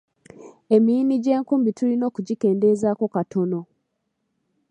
Emiyini 0.75 1.15
gy’enkumbi 1.23 1.71
tulina 1.77 2.03
okugikendeezaako 2.09 3.05
katono. 3.15 3.59